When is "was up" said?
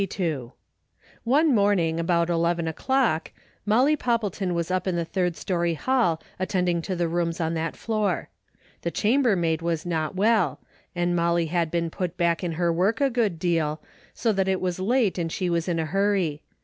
4.55-4.87